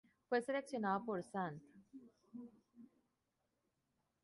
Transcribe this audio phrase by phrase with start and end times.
[0.29, 1.61] Fue seleccionado por St.